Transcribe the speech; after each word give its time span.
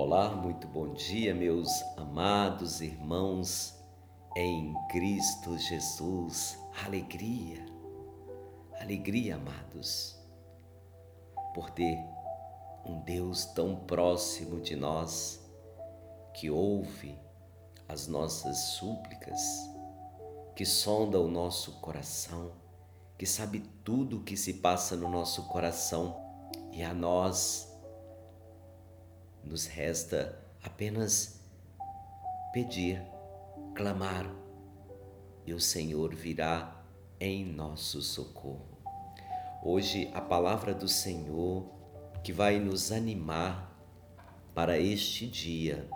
Olá, 0.00 0.30
muito 0.30 0.68
bom 0.68 0.92
dia, 0.92 1.34
meus 1.34 1.82
amados 1.96 2.80
irmãos 2.80 3.74
em 4.36 4.72
Cristo 4.88 5.58
Jesus. 5.58 6.56
Alegria, 6.86 7.66
alegria, 8.80 9.34
amados, 9.34 10.16
por 11.52 11.70
ter 11.70 11.98
um 12.86 13.00
Deus 13.00 13.46
tão 13.46 13.74
próximo 13.74 14.60
de 14.60 14.76
nós 14.76 15.44
que 16.32 16.48
ouve 16.48 17.18
as 17.88 18.06
nossas 18.06 18.56
súplicas, 18.56 19.40
que 20.54 20.64
sonda 20.64 21.18
o 21.18 21.26
nosso 21.26 21.72
coração, 21.80 22.52
que 23.18 23.26
sabe 23.26 23.64
tudo 23.82 24.18
o 24.18 24.22
que 24.22 24.36
se 24.36 24.54
passa 24.54 24.94
no 24.94 25.08
nosso 25.08 25.48
coração 25.48 26.16
e 26.70 26.84
a 26.84 26.94
nós 26.94 27.67
nos 29.48 29.66
resta 29.66 30.38
apenas 30.62 31.40
pedir, 32.52 33.02
clamar, 33.74 34.30
e 35.46 35.54
o 35.54 35.60
Senhor 35.60 36.14
virá 36.14 36.84
em 37.18 37.46
nosso 37.46 38.02
socorro. 38.02 38.78
Hoje, 39.64 40.10
a 40.12 40.20
palavra 40.20 40.74
do 40.74 40.86
Senhor 40.86 41.64
que 42.22 42.30
vai 42.30 42.58
nos 42.58 42.92
animar 42.92 43.74
para 44.54 44.78
este 44.78 45.26
dia 45.26 45.88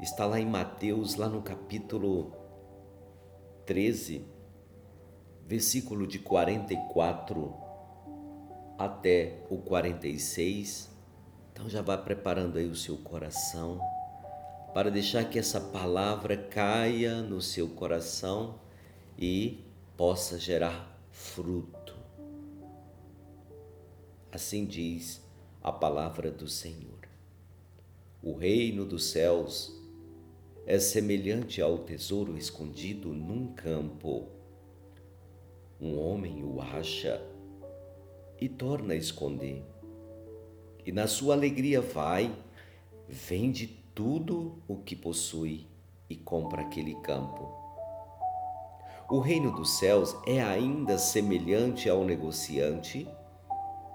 está 0.00 0.24
lá 0.24 0.40
em 0.40 0.46
Mateus, 0.46 1.16
lá 1.16 1.28
no 1.28 1.42
capítulo 1.42 2.32
13, 3.66 4.24
versículo 5.46 6.06
de 6.06 6.18
44 6.18 7.54
até 8.78 9.44
o 9.50 9.58
46 9.58 10.90
então 11.52 11.68
já 11.68 11.82
vá 11.82 11.98
preparando 11.98 12.58
aí 12.58 12.66
o 12.66 12.76
seu 12.76 12.96
coração 12.96 13.80
para 14.72 14.90
deixar 14.90 15.24
que 15.24 15.38
essa 15.38 15.60
palavra 15.60 16.36
caia 16.36 17.22
no 17.22 17.42
seu 17.42 17.68
coração 17.68 18.60
e 19.18 19.64
possa 19.96 20.38
gerar 20.38 20.96
fruto. 21.10 21.94
Assim 24.30 24.64
diz 24.64 25.20
a 25.62 25.72
palavra 25.72 26.30
do 26.30 26.48
Senhor. 26.48 27.00
O 28.22 28.32
reino 28.34 28.84
dos 28.84 29.10
céus 29.10 29.76
é 30.66 30.78
semelhante 30.78 31.60
ao 31.60 31.78
tesouro 31.78 32.38
escondido 32.38 33.08
num 33.08 33.52
campo. 33.54 34.28
Um 35.80 35.98
homem 35.98 36.44
o 36.44 36.60
acha 36.60 37.20
e 38.40 38.48
torna 38.48 38.94
a 38.94 38.96
esconder 38.96 39.64
e 40.84 40.92
na 40.92 41.06
sua 41.06 41.34
alegria 41.34 41.80
vai, 41.80 42.34
vende 43.08 43.66
tudo 43.94 44.62
o 44.66 44.76
que 44.76 44.96
possui 44.96 45.66
e 46.08 46.16
compra 46.16 46.62
aquele 46.62 46.94
campo. 46.96 47.60
O 49.08 49.18
reino 49.18 49.50
dos 49.50 49.78
céus 49.78 50.16
é 50.26 50.40
ainda 50.40 50.96
semelhante 50.96 51.88
ao 51.88 52.04
negociante 52.04 53.08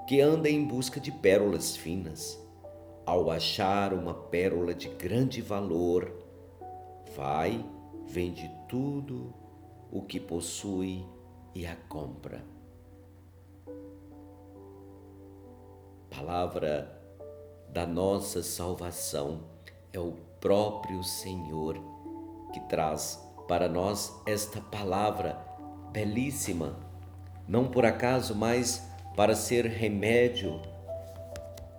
que 0.07 0.21
anda 0.21 0.49
em 0.49 0.65
busca 0.65 0.99
de 0.99 1.11
pérolas 1.11 1.75
finas. 1.75 2.39
Ao 3.05 3.31
achar 3.31 3.93
uma 3.93 4.13
pérola 4.13 4.73
de 4.73 4.89
grande 4.89 5.41
valor, 5.41 6.11
vai, 7.15 7.63
vende 8.07 8.51
tudo 8.67 9.33
o 9.91 10.01
que 10.01 10.19
possui 10.19 11.05
e 11.53 11.65
a 11.65 11.75
compra. 11.75 12.54
Palavra 16.15 16.89
da 17.69 17.85
nossa 17.85 18.41
salvação 18.41 19.41
é 19.91 19.99
o 19.99 20.13
próprio 20.39 21.03
Senhor 21.03 21.77
que 22.53 22.59
traz 22.61 23.21
para 23.49 23.67
nós 23.67 24.13
esta 24.25 24.61
palavra 24.61 25.37
belíssima, 25.91 26.79
não 27.45 27.67
por 27.67 27.85
acaso, 27.85 28.33
mas 28.33 28.81
para 29.13 29.35
ser 29.35 29.65
remédio 29.65 30.61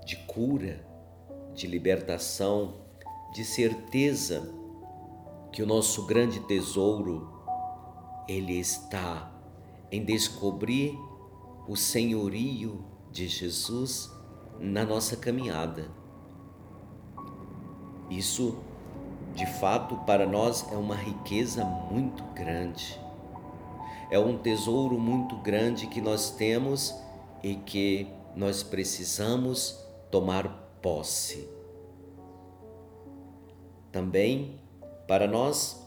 de 0.04 0.16
cura, 0.16 0.84
de 1.54 1.66
libertação, 1.66 2.74
de 3.32 3.42
certeza 3.42 4.52
que 5.50 5.62
o 5.62 5.66
nosso 5.66 6.04
grande 6.04 6.40
tesouro 6.40 7.32
ele 8.28 8.58
está 8.58 9.32
em 9.90 10.04
descobrir 10.04 10.94
o 11.66 11.74
senhorio 11.74 12.84
de 13.10 13.26
Jesus 13.28 14.14
na 14.60 14.84
nossa 14.84 15.16
caminhada. 15.16 15.88
Isso, 18.10 18.58
de 19.34 19.46
fato, 19.46 19.96
para 19.98 20.26
nós 20.26 20.70
é 20.72 20.76
uma 20.76 20.94
riqueza 20.94 21.64
muito 21.64 22.22
grande. 22.34 23.00
É 24.10 24.18
um 24.18 24.38
tesouro 24.38 24.98
muito 24.98 25.36
grande 25.38 25.86
que 25.88 26.00
nós 26.00 26.30
temos 26.30 26.94
e 27.42 27.56
que 27.56 28.06
nós 28.34 28.62
precisamos 28.62 29.84
tomar 30.10 30.48
posse. 30.80 31.48
Também 33.90 34.60
para 35.08 35.26
nós 35.26 35.84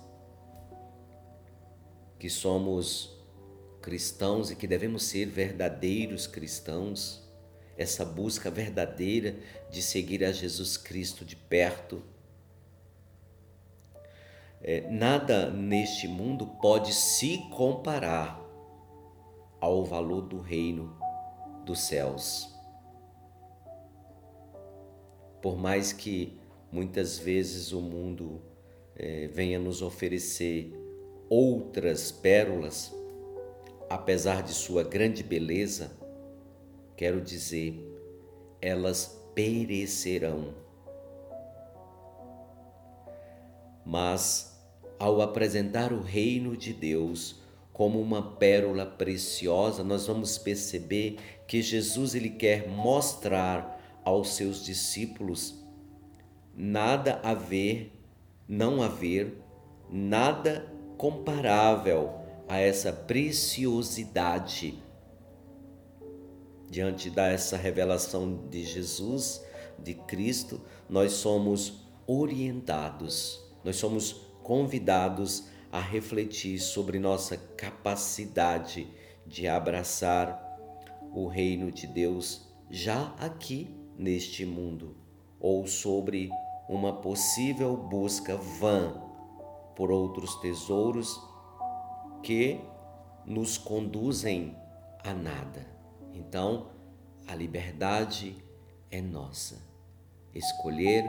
que 2.18 2.30
somos 2.30 3.18
cristãos 3.82 4.52
e 4.52 4.56
que 4.56 4.68
devemos 4.68 5.04
ser 5.04 5.26
verdadeiros 5.26 6.28
cristãos, 6.28 7.29
essa 7.80 8.04
busca 8.04 8.52
verdadeira 8.52 9.38
de 9.72 9.82
seguir 9.82 10.26
a 10.26 10.34
Jesus 10.34 10.76
Cristo 10.76 11.24
de 11.24 11.38
perto. 11.38 12.04
É, 14.62 14.82
nada 14.92 15.50
neste 15.50 16.06
mundo 16.06 16.46
pode 16.62 16.94
se 16.94 17.38
comparar 17.56 18.38
ao 19.62 19.86
valor 19.86 20.24
do 20.24 20.42
reino 20.42 20.94
dos 21.66 21.80
céus. 21.80 22.54
Por 25.42 25.58
mais 25.58 25.94
que 25.94 26.38
muitas 26.70 27.18
vezes 27.18 27.72
o 27.72 27.80
mundo 27.80 28.42
é, 28.94 29.28
venha 29.28 29.58
nos 29.58 29.82
oferecer 29.82 30.74
outras 31.30 32.12
pérolas, 32.12 32.94
apesar 33.90 34.44
de 34.44 34.54
sua 34.54 34.84
grande 34.84 35.24
beleza, 35.24 35.98
quero 37.00 37.22
dizer, 37.22 37.82
elas 38.62 39.26
perecerão. 39.34 40.54
Mas, 43.86 44.62
ao 45.00 45.22
apresentar 45.22 45.94
o 45.94 46.02
reino 46.02 46.58
de 46.58 46.74
Deus 46.74 47.42
como 47.72 48.02
uma 48.02 48.36
pérola 48.36 48.86
preciosa, 48.86 49.82
nós 49.82 50.08
vamos 50.08 50.38
perceber 50.38 51.16
que 51.48 51.62
Jesus 51.62 52.16
ele 52.16 52.32
quer 52.32 52.68
mostrar 52.68 53.80
aos 54.04 54.36
seus 54.36 54.66
discípulos 54.66 55.64
nada 56.54 57.22
a 57.24 57.34
ver, 57.34 57.94
não 58.46 58.82
haver 58.82 59.42
nada 59.90 60.70
comparável 60.98 62.20
a 62.46 62.60
essa 62.60 62.92
preciosidade 62.92 64.89
diante 66.70 67.10
dessa 67.10 67.58
revelação 67.58 68.48
de 68.50 68.64
Jesus, 68.64 69.44
de 69.78 69.94
Cristo, 69.94 70.62
nós 70.90 71.14
somos 71.14 71.82
orientados, 72.06 73.40
nós 73.64 73.76
somos 73.76 74.14
convidados 74.44 75.46
a 75.72 75.80
refletir 75.80 76.60
sobre 76.60 77.00
nossa 77.00 77.38
capacidade 77.38 78.88
de 79.26 79.48
abraçar 79.48 80.46
o 81.14 81.28
reino 81.28 81.72
de 81.72 81.88
Deus 81.88 82.48
já 82.70 83.14
aqui 83.20 83.76
neste 83.98 84.46
mundo, 84.46 84.96
ou 85.40 85.68
sobre 85.68 86.30
uma 86.68 86.94
possível 86.94 87.76
busca 87.76 88.38
vã 88.38 89.02
por 89.76 89.92
outros 89.92 90.36
tesouros 90.36 91.20
que 92.22 92.60
nos 93.26 93.58
conduzem 93.58 94.56
a 95.04 95.14
nada. 95.14 95.79
Então, 96.14 96.72
a 97.28 97.36
liberdade 97.36 98.44
é 98.92 99.02
nossa. 99.02 99.62
Escolher 100.34 101.04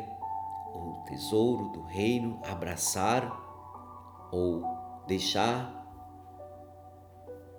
o 0.74 1.04
tesouro 1.08 1.68
do 1.68 1.82
reino, 1.82 2.40
abraçar 2.44 4.28
ou 4.32 4.62
deixar 5.06 5.78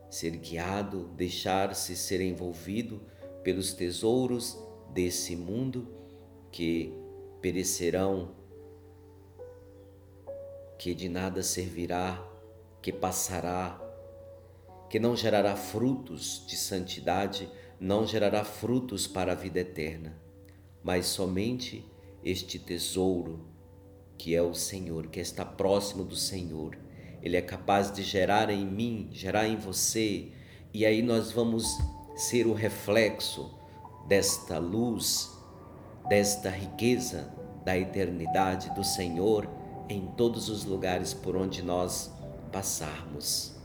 ser 0.10 0.32
guiado, 0.32 1.08
deixar-se 1.16 1.96
ser 1.96 2.20
envolvido 2.22 3.02
pelos 3.44 3.74
tesouros 3.74 4.58
desse 4.94 5.36
mundo 5.36 5.88
que 6.52 6.94
perecerão, 7.42 8.36
que 10.78 10.94
de 10.94 11.08
nada 11.08 11.42
servirá, 11.42 12.22
que 12.82 12.92
passará 12.92 13.80
que 14.92 15.00
não 15.00 15.16
gerará 15.16 15.56
frutos 15.56 16.44
de 16.46 16.58
santidade, 16.58 17.50
não 17.80 18.06
gerará 18.06 18.44
frutos 18.44 19.08
para 19.08 19.32
a 19.32 19.36
vida 19.36 19.62
eterna, 19.62 20.14
mas 20.84 21.06
somente 21.06 21.90
este 22.22 22.60
tesouro 22.60 23.48
que 24.18 24.36
é 24.36 24.42
o 24.42 24.54
Senhor, 24.54 25.08
que 25.08 25.22
está 25.22 25.46
próximo 25.46 26.04
do 26.04 26.18
Senhor. 26.18 26.78
Ele 27.24 27.38
é 27.38 27.42
capaz 27.42 27.90
de 27.90 28.04
gerar 28.04 28.50
em 28.50 28.66
mim, 28.66 29.08
gerar 29.14 29.48
em 29.48 29.56
você, 29.56 30.34
e 30.74 30.86
aí 30.86 31.02
nós 31.02 31.32
vamos 31.32 31.66
ser 32.14 32.46
o 32.46 32.54
reflexo 32.54 33.50
desta 34.10 34.60
luz, 34.60 35.32
desta 36.10 36.50
riqueza 36.50 37.34
da 37.64 37.78
eternidade 37.78 38.70
do 38.76 38.84
Senhor 38.84 39.50
em 39.88 40.06
todos 40.18 40.50
os 40.50 40.66
lugares 40.66 41.14
por 41.14 41.38
onde 41.38 41.62
nós 41.62 42.12
passarmos. 42.52 43.61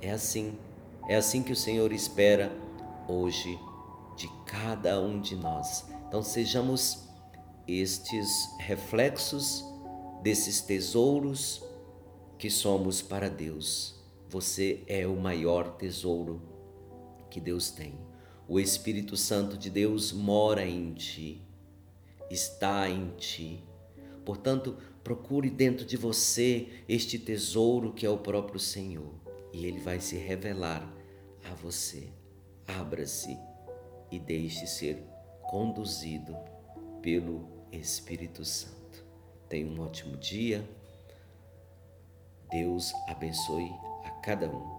É 0.00 0.12
assim, 0.12 0.56
é 1.08 1.16
assim 1.16 1.42
que 1.42 1.52
o 1.52 1.56
Senhor 1.56 1.92
espera 1.92 2.52
hoje 3.08 3.58
de 4.16 4.28
cada 4.46 5.00
um 5.00 5.20
de 5.20 5.34
nós. 5.34 5.86
Então 6.06 6.22
sejamos 6.22 7.08
estes 7.66 8.48
reflexos 8.60 9.64
desses 10.22 10.60
tesouros 10.60 11.64
que 12.38 12.48
somos 12.48 13.02
para 13.02 13.28
Deus. 13.28 13.96
Você 14.28 14.84
é 14.86 15.04
o 15.04 15.16
maior 15.16 15.76
tesouro 15.76 16.40
que 17.28 17.40
Deus 17.40 17.72
tem. 17.72 17.94
O 18.46 18.60
Espírito 18.60 19.16
Santo 19.16 19.58
de 19.58 19.68
Deus 19.68 20.12
mora 20.12 20.64
em 20.64 20.94
ti, 20.94 21.42
está 22.30 22.88
em 22.88 23.10
ti. 23.16 23.64
Portanto, 24.24 24.76
procure 25.02 25.50
dentro 25.50 25.84
de 25.84 25.96
você 25.96 26.68
este 26.88 27.18
tesouro 27.18 27.92
que 27.92 28.06
é 28.06 28.10
o 28.10 28.18
próprio 28.18 28.60
Senhor 28.60 29.27
e 29.58 29.66
ele 29.66 29.80
vai 29.80 29.98
se 29.98 30.16
revelar 30.16 30.88
a 31.50 31.54
você. 31.54 32.08
Abra-se 32.64 33.36
e 34.08 34.16
deixe 34.16 34.68
ser 34.68 35.02
conduzido 35.50 36.36
pelo 37.02 37.48
Espírito 37.72 38.44
Santo. 38.44 39.04
Tenha 39.48 39.66
um 39.66 39.80
ótimo 39.80 40.16
dia. 40.16 40.64
Deus 42.48 42.92
abençoe 43.08 43.68
a 44.04 44.10
cada 44.22 44.48
um. 44.48 44.77